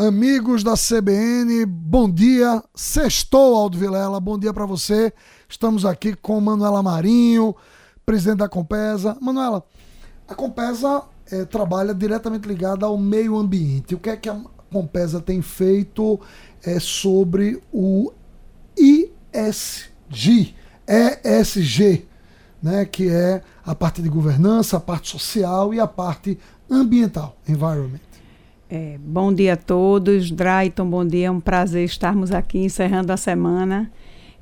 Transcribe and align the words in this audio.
Amigos 0.00 0.64
da 0.64 0.76
CBN, 0.76 1.66
bom 1.66 2.10
dia. 2.10 2.64
Sextou, 2.74 3.54
Aldo 3.54 3.76
Vilela, 3.76 4.18
bom 4.18 4.38
dia 4.38 4.50
para 4.50 4.64
você. 4.64 5.12
Estamos 5.46 5.84
aqui 5.84 6.16
com 6.16 6.40
Manuela 6.40 6.82
Marinho, 6.82 7.54
presidente 8.06 8.38
da 8.38 8.48
Compesa. 8.48 9.18
Manuela, 9.20 9.62
a 10.26 10.34
Compesa 10.34 11.02
é, 11.30 11.44
trabalha 11.44 11.94
diretamente 11.94 12.48
ligada 12.48 12.86
ao 12.86 12.96
meio 12.96 13.36
ambiente. 13.36 13.94
O 13.94 13.98
que 13.98 14.08
é 14.08 14.16
que 14.16 14.30
a 14.30 14.40
Compesa 14.72 15.20
tem 15.20 15.42
feito 15.42 16.18
é, 16.64 16.80
sobre 16.80 17.60
o 17.70 18.10
ISG, 18.78 20.54
ESG, 20.88 22.08
né, 22.62 22.86
que 22.86 23.10
é 23.10 23.42
a 23.62 23.74
parte 23.74 24.00
de 24.00 24.08
governança, 24.08 24.78
a 24.78 24.80
parte 24.80 25.10
social 25.10 25.74
e 25.74 25.78
a 25.78 25.86
parte 25.86 26.38
ambiental, 26.70 27.36
environment. 27.46 28.09
É, 28.72 28.96
bom 29.00 29.34
dia 29.34 29.54
a 29.54 29.56
todos. 29.56 30.30
Drayton, 30.30 30.88
bom 30.88 31.04
dia. 31.04 31.26
É 31.26 31.30
um 31.30 31.40
prazer 31.40 31.84
estarmos 31.84 32.30
aqui 32.30 32.58
encerrando 32.58 33.12
a 33.12 33.16
semana. 33.16 33.90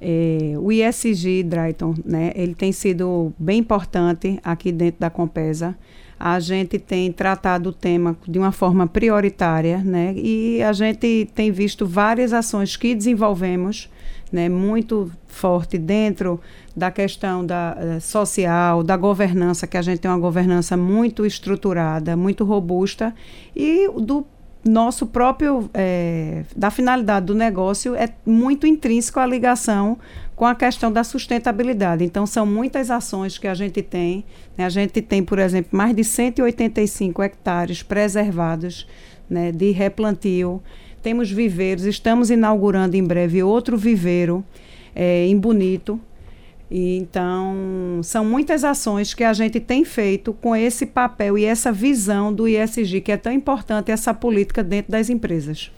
É, 0.00 0.54
o 0.58 0.72
ISG, 0.72 1.42
Drayton, 1.42 1.94
né, 2.04 2.32
ele 2.34 2.54
tem 2.54 2.72
sido 2.72 3.34
bem 3.38 3.58
importante 3.58 4.40
aqui 4.42 4.72
dentro 4.72 5.00
da 5.00 5.10
Compesa. 5.10 5.76
A 6.18 6.40
gente 6.40 6.78
tem 6.78 7.12
tratado 7.12 7.68
o 7.68 7.72
tema 7.72 8.16
de 8.26 8.38
uma 8.38 8.50
forma 8.50 8.86
prioritária, 8.86 9.78
né, 9.78 10.14
e 10.16 10.62
a 10.62 10.72
gente 10.72 11.28
tem 11.34 11.50
visto 11.50 11.86
várias 11.86 12.32
ações 12.32 12.76
que 12.76 12.94
desenvolvemos, 12.94 13.90
né, 14.34 14.48
muito 14.48 15.12
forte 15.28 15.78
dentro 15.78 16.40
da 16.74 16.90
questão 16.90 17.46
da 17.46 17.76
uh, 17.78 18.00
social, 18.00 18.82
da 18.82 18.96
governança, 18.96 19.64
que 19.64 19.76
a 19.76 19.82
gente 19.82 20.00
tem 20.00 20.10
uma 20.10 20.18
governança 20.18 20.76
muito 20.76 21.24
estruturada, 21.24 22.16
muito 22.16 22.44
robusta, 22.44 23.14
e 23.54 23.88
do 23.88 24.26
nosso 24.64 25.06
próprio, 25.06 25.70
é, 25.72 26.42
da 26.56 26.68
finalidade 26.68 27.26
do 27.26 27.34
negócio 27.34 27.94
é 27.94 28.08
muito 28.26 28.66
intrínseco 28.66 29.20
a 29.20 29.26
ligação 29.26 29.98
com 30.34 30.46
a 30.46 30.54
questão 30.54 30.90
da 30.90 31.04
sustentabilidade. 31.04 32.02
Então, 32.02 32.26
são 32.26 32.44
muitas 32.44 32.90
ações 32.90 33.38
que 33.38 33.46
a 33.46 33.54
gente 33.54 33.82
tem. 33.82 34.24
Né? 34.56 34.64
A 34.64 34.68
gente 34.68 35.00
tem, 35.00 35.22
por 35.22 35.38
exemplo, 35.38 35.76
mais 35.76 35.94
de 35.94 36.02
185 36.02 37.22
hectares 37.22 37.84
preservados 37.84 38.84
né, 39.30 39.52
de 39.52 39.70
replantio. 39.70 40.60
Temos 41.04 41.30
viveiros, 41.30 41.84
estamos 41.84 42.30
inaugurando 42.30 42.96
em 42.96 43.04
breve 43.04 43.42
outro 43.42 43.76
viveiro 43.76 44.42
é, 44.96 45.26
em 45.26 45.38
Bonito, 45.38 46.00
então, 46.70 48.00
são 48.02 48.24
muitas 48.24 48.64
ações 48.64 49.12
que 49.12 49.22
a 49.22 49.32
gente 49.32 49.60
tem 49.60 49.84
feito 49.84 50.32
com 50.32 50.56
esse 50.56 50.86
papel 50.86 51.36
e 51.36 51.44
essa 51.44 51.70
visão 51.70 52.32
do 52.32 52.48
ISG, 52.48 53.00
que 53.02 53.12
é 53.12 53.16
tão 53.16 53.32
importante 53.32 53.90
essa 53.90 54.14
política 54.14 54.64
dentro 54.64 54.90
das 54.90 55.10
empresas. 55.10 55.70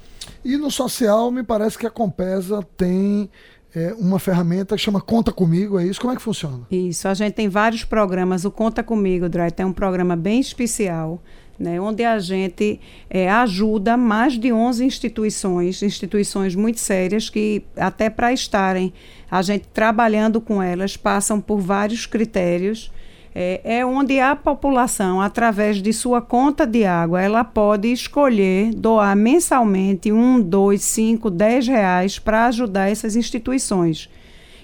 E 0.45 0.57
no 0.57 0.71
social, 0.71 1.31
me 1.31 1.43
parece 1.43 1.77
que 1.77 1.87
a 1.87 1.91
Compesa 1.91 2.67
tem 2.77 3.29
é, 3.75 3.95
uma 3.99 4.19
ferramenta 4.19 4.77
que 4.77 4.83
chama 4.83 5.01
Conta 5.01 5.33
Comigo, 5.33 5.79
é 5.79 5.85
isso? 5.85 6.01
Como 6.01 6.13
é 6.13 6.17
que 6.17 6.23
funciona? 6.23 6.61
Isso, 6.71 7.09
a 7.09 7.15
gente 7.15 7.35
tem 7.35 7.49
vários 7.49 7.85
programas. 7.85 8.45
O 8.45 8.51
Conta 8.51 8.83
Comigo, 8.83 9.29
Dry, 9.29 9.51
tem 9.51 9.67
um 9.67 9.73
programa 9.73 10.17
bem 10.17 10.41
especial 10.41 11.21
né, 11.59 11.81
onde 11.81 12.05
a 12.05 12.19
gente 12.19 12.81
é, 13.09 13.31
ajuda 13.31 13.97
mais 13.97 14.39
de 14.39 14.53
11 14.53 14.85
instituições, 14.85 15.83
instituições 15.83 16.55
muito 16.55 16.79
sérias, 16.79 17.31
que 17.31 17.63
até 17.77 18.11
para 18.11 18.33
estarem 18.33 18.93
a 19.31 19.43
gente 19.43 19.67
trabalhando 19.73 20.41
com 20.41 20.63
elas, 20.63 20.97
passam 20.97 21.41
por 21.41 21.59
vários 21.59 22.07
critérios. 22.07 22.93
É, 23.39 23.61
é, 23.65 23.85
onde 23.85 24.19
a 24.19 24.35
população, 24.35 25.21
através 25.21 25.83
de 25.83 25.93
sua 25.93 26.23
conta 26.23 26.67
de 26.67 26.87
água, 26.87 27.21
ela 27.21 27.45
pode 27.45 27.93
escolher 27.93 28.73
doar 28.73 29.15
mensalmente 29.15 30.11
um, 30.11 30.41
dois, 30.41 30.83
cinco, 30.83 31.29
dez 31.29 31.69
reais 31.69 32.19
para 32.19 32.47
ajudar 32.47 32.91
essas 32.91 33.15
instituições. 33.15 34.09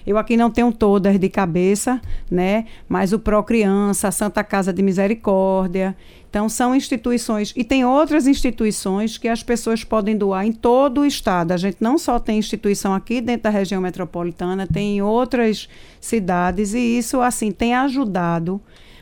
Eu 0.05 0.17
aqui 0.17 0.35
não 0.35 0.51
tenho 0.51 0.71
todas 0.71 1.19
de 1.19 1.29
cabeça, 1.29 2.01
né? 2.29 2.65
Mas 2.87 3.13
o 3.13 3.19
Procriança, 3.19 4.09
a 4.09 4.11
Santa 4.11 4.43
Casa 4.43 4.73
de 4.73 4.81
Misericórdia. 4.81 5.95
Então, 6.29 6.49
são 6.49 6.75
instituições. 6.75 7.53
E 7.55 7.63
tem 7.63 7.85
outras 7.85 8.25
instituições 8.25 9.17
que 9.17 9.27
as 9.27 9.43
pessoas 9.43 9.83
podem 9.83 10.17
doar 10.17 10.45
em 10.45 10.51
todo 10.51 11.01
o 11.01 11.05
estado. 11.05 11.51
A 11.51 11.57
gente 11.57 11.77
não 11.79 11.97
só 11.97 12.19
tem 12.19 12.39
instituição 12.39 12.93
aqui 12.93 13.21
dentro 13.21 13.43
da 13.43 13.49
região 13.49 13.79
metropolitana, 13.79 14.65
tem 14.65 14.97
em 14.97 15.01
outras 15.01 15.69
cidades. 16.01 16.73
E 16.73 16.79
isso, 16.79 17.21
assim, 17.21 17.51
tem 17.51 17.75
ajudado 17.75 18.59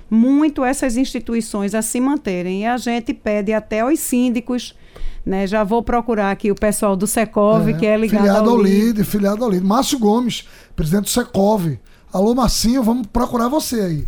muito 0.09 0.66
essas 0.66 0.97
instituições 0.97 1.73
a 1.73 1.81
se 1.81 2.01
manterem. 2.01 2.63
E 2.63 2.66
a 2.66 2.75
gente 2.75 3.13
pede 3.13 3.53
até 3.53 3.79
aos 3.79 4.00
síndicos. 4.01 4.75
Né, 5.24 5.46
já 5.46 5.64
vou 5.64 5.84
procurar 5.84 6.32
aqui 6.32 6.50
o 6.50 6.56
pessoal 6.56 6.96
do 6.96 7.06
Secov, 7.06 7.70
é, 7.70 7.74
que 7.74 7.86
é 7.86 7.96
ligado 7.96 8.22
filiado 8.22 8.50
ao 8.50 8.58
LIDE. 8.58 9.04
Filiado 9.04 9.44
ao 9.44 9.50
LIDE. 9.52 9.66
Márcio 9.66 10.00
Gomes, 10.00 10.48
presidente 10.76 11.04
do 11.04 11.09
Secov. 11.09 11.78
Alô, 12.12 12.34
Marcinho, 12.34 12.82
vamos 12.82 13.06
procurar 13.08 13.48
você 13.48 13.82
aí 13.82 14.08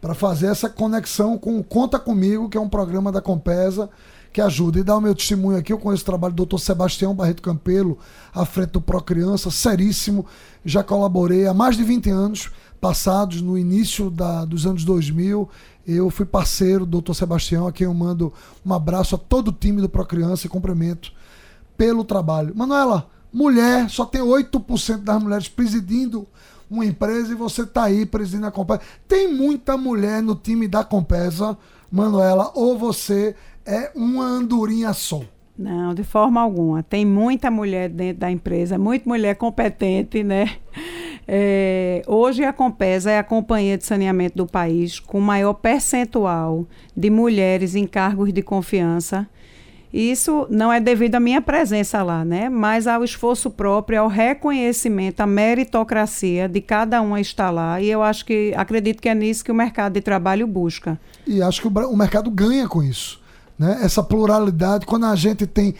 para 0.00 0.14
fazer 0.14 0.46
essa 0.46 0.68
conexão 0.68 1.36
com 1.36 1.62
Conta 1.62 1.98
Comigo, 1.98 2.48
que 2.48 2.56
é 2.56 2.60
um 2.60 2.68
programa 2.68 3.10
da 3.10 3.20
Compesa 3.20 3.90
que 4.32 4.40
ajuda. 4.40 4.78
E 4.78 4.82
dar 4.84 4.96
o 4.96 5.00
meu 5.00 5.14
testemunho 5.14 5.58
aqui, 5.58 5.72
eu 5.72 5.78
conheço 5.78 6.02
o 6.02 6.06
trabalho 6.06 6.34
do 6.34 6.46
Dr. 6.46 6.58
Sebastião 6.58 7.14
Barreto 7.14 7.42
Campelo, 7.42 7.98
à 8.32 8.44
frente 8.44 8.70
do 8.70 8.80
Procriança, 8.80 9.50
seríssimo. 9.50 10.26
Já 10.64 10.82
colaborei 10.82 11.46
há 11.46 11.54
mais 11.54 11.76
de 11.76 11.84
20 11.84 12.10
anos 12.10 12.50
passados, 12.80 13.42
no 13.42 13.58
início 13.58 14.10
da, 14.10 14.44
dos 14.44 14.66
anos 14.66 14.84
2000. 14.84 15.48
Eu 15.86 16.10
fui 16.10 16.26
parceiro 16.26 16.84
do 16.84 17.00
Dr. 17.00 17.14
Sebastião, 17.14 17.66
a 17.66 17.72
quem 17.72 17.86
eu 17.86 17.94
mando 17.94 18.32
um 18.64 18.72
abraço 18.72 19.14
a 19.14 19.18
todo 19.18 19.48
o 19.48 19.52
time 19.52 19.80
do 19.80 19.88
Procriança 19.88 20.46
e 20.46 20.50
cumprimento 20.50 21.12
pelo 21.76 22.04
trabalho. 22.04 22.54
Manuela, 22.54 23.08
mulher, 23.32 23.88
só 23.88 24.04
tem 24.04 24.20
8% 24.20 24.98
das 24.98 25.22
mulheres 25.22 25.48
presidindo 25.48 26.26
uma 26.70 26.84
empresa 26.84 27.32
e 27.32 27.34
você 27.34 27.62
está 27.62 27.84
aí 27.84 28.04
presidindo 28.04 28.46
a 28.46 28.50
Compesa. 28.50 28.80
Tem 29.06 29.32
muita 29.32 29.76
mulher 29.76 30.22
no 30.22 30.34
time 30.34 30.68
da 30.68 30.84
Compesa, 30.84 31.56
Manuela, 31.90 32.52
ou 32.54 32.78
você 32.78 33.34
é 33.64 33.90
uma 33.94 34.24
andorinha 34.24 34.92
só? 34.92 35.22
Não, 35.58 35.92
de 35.92 36.04
forma 36.04 36.40
alguma. 36.40 36.82
Tem 36.82 37.04
muita 37.04 37.50
mulher 37.50 37.88
dentro 37.88 38.20
da 38.20 38.30
empresa, 38.30 38.78
muita 38.78 39.08
mulher 39.08 39.34
competente, 39.34 40.22
né? 40.22 40.56
É, 41.30 42.02
hoje 42.06 42.42
a 42.42 42.54
Compesa 42.54 43.10
é 43.10 43.18
a 43.18 43.22
companhia 43.22 43.76
de 43.76 43.84
saneamento 43.84 44.34
do 44.34 44.46
país 44.46 44.98
com 44.98 45.20
maior 45.20 45.52
percentual 45.52 46.66
de 46.96 47.10
mulheres 47.10 47.74
em 47.74 47.86
cargos 47.86 48.32
de 48.32 48.40
confiança 48.40 49.28
isso 49.92 50.46
não 50.50 50.72
é 50.72 50.80
devido 50.80 51.14
à 51.14 51.20
minha 51.20 51.40
presença 51.40 52.02
lá, 52.02 52.24
né? 52.24 52.48
Mas 52.48 52.86
ao 52.86 53.02
esforço 53.02 53.50
próprio, 53.50 54.00
ao 54.00 54.08
reconhecimento, 54.08 55.20
à 55.20 55.26
meritocracia 55.26 56.48
de 56.48 56.60
cada 56.60 57.00
um 57.00 57.16
estar 57.16 57.50
lá. 57.50 57.80
E 57.80 57.90
eu 57.90 58.02
acho 58.02 58.24
que 58.24 58.52
acredito 58.56 59.00
que 59.00 59.08
é 59.08 59.14
nisso 59.14 59.44
que 59.44 59.50
o 59.50 59.54
mercado 59.54 59.94
de 59.94 60.00
trabalho 60.00 60.46
busca. 60.46 61.00
E 61.26 61.40
acho 61.40 61.62
que 61.62 61.68
o, 61.68 61.70
o 61.70 61.96
mercado 61.96 62.30
ganha 62.30 62.68
com 62.68 62.82
isso. 62.82 63.20
Né? 63.58 63.78
Essa 63.82 64.02
pluralidade, 64.02 64.84
quando 64.84 65.06
a 65.06 65.16
gente 65.16 65.46
tem 65.46 65.74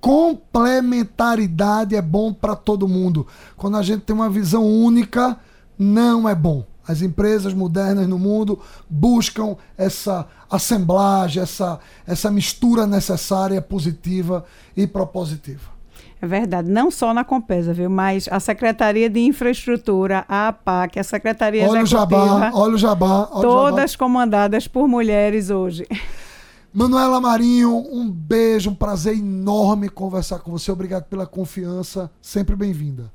complementaridade, 0.00 1.96
é 1.96 2.02
bom 2.02 2.32
para 2.32 2.54
todo 2.54 2.86
mundo. 2.86 3.26
Quando 3.56 3.78
a 3.78 3.82
gente 3.82 4.02
tem 4.02 4.14
uma 4.14 4.28
visão 4.28 4.62
única, 4.62 5.38
não 5.78 6.28
é 6.28 6.34
bom. 6.34 6.66
As 6.86 7.02
empresas 7.02 7.54
modernas 7.54 8.06
no 8.06 8.18
mundo 8.18 8.60
buscam 8.88 9.56
essa 9.76 10.26
assemblagem, 10.50 11.42
essa, 11.42 11.80
essa 12.06 12.30
mistura 12.30 12.86
necessária, 12.86 13.60
positiva 13.62 14.44
e 14.76 14.86
propositiva. 14.86 15.74
É 16.20 16.26
verdade, 16.26 16.70
não 16.70 16.90
só 16.90 17.12
na 17.12 17.22
Compesa, 17.22 17.74
viu? 17.74 17.90
Mas 17.90 18.28
a 18.30 18.40
Secretaria 18.40 19.10
de 19.10 19.20
Infraestrutura, 19.20 20.24
a 20.26 20.48
APAC, 20.48 20.98
a 20.98 21.04
Secretaria 21.04 21.68
olha 21.68 21.82
Executiva... 21.82 22.24
O 22.24 22.28
jabá, 22.28 22.50
olha 22.54 22.74
o 22.74 22.78
jabá, 22.78 23.28
olha 23.30 23.42
todas 23.42 23.92
jabá. 23.92 23.98
comandadas 23.98 24.66
por 24.66 24.88
mulheres 24.88 25.50
hoje. 25.50 25.86
Manuela 26.72 27.20
Marinho, 27.20 27.76
um 27.92 28.10
beijo, 28.10 28.70
um 28.70 28.74
prazer 28.74 29.16
enorme 29.16 29.88
conversar 29.88 30.40
com 30.40 30.50
você. 30.50 30.72
Obrigado 30.72 31.04
pela 31.04 31.26
confiança, 31.26 32.10
sempre 32.20 32.56
bem-vinda. 32.56 33.12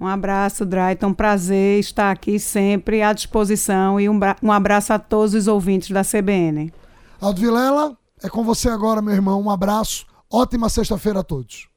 Um 0.00 0.06
abraço, 0.06 0.64
Drayton. 0.64 1.12
Prazer 1.12 1.78
estar 1.78 2.10
aqui 2.10 2.38
sempre 2.38 3.02
à 3.02 3.12
disposição 3.12 4.00
e 4.00 4.08
um, 4.08 4.18
um 4.42 4.50
abraço 4.50 4.92
a 4.92 4.98
todos 4.98 5.34
os 5.34 5.46
ouvintes 5.46 5.90
da 5.90 6.02
CBN. 6.02 6.72
Aldo 7.20 7.40
Vilela, 7.40 7.96
é 8.22 8.28
com 8.28 8.42
você 8.42 8.70
agora, 8.70 9.02
meu 9.02 9.12
irmão. 9.12 9.40
Um 9.42 9.50
abraço. 9.50 10.06
Ótima 10.32 10.68
sexta-feira 10.68 11.20
a 11.20 11.22
todos. 11.22 11.69